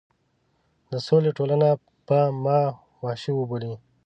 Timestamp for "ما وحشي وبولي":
2.43-3.73